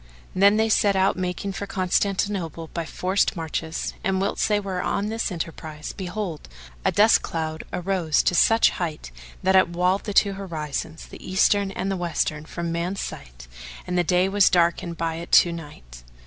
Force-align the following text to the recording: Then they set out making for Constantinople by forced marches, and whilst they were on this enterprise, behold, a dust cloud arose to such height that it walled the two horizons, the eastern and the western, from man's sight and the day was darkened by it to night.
Then 0.35 0.57
they 0.57 0.67
set 0.67 0.95
out 0.95 1.15
making 1.15 1.51
for 1.51 1.67
Constantinople 1.67 2.71
by 2.73 2.85
forced 2.85 3.35
marches, 3.35 3.93
and 4.03 4.19
whilst 4.19 4.47
they 4.49 4.59
were 4.59 4.81
on 4.81 5.09
this 5.09 5.31
enterprise, 5.31 5.93
behold, 5.93 6.49
a 6.83 6.91
dust 6.91 7.21
cloud 7.21 7.65
arose 7.71 8.23
to 8.23 8.33
such 8.33 8.71
height 8.71 9.11
that 9.43 9.55
it 9.55 9.69
walled 9.69 10.05
the 10.05 10.13
two 10.15 10.33
horizons, 10.33 11.05
the 11.05 11.23
eastern 11.23 11.69
and 11.69 11.91
the 11.91 11.97
western, 11.97 12.45
from 12.45 12.71
man's 12.71 12.99
sight 12.99 13.47
and 13.85 13.95
the 13.95 14.03
day 14.03 14.27
was 14.27 14.49
darkened 14.49 14.97
by 14.97 15.17
it 15.17 15.31
to 15.33 15.51
night. 15.53 16.01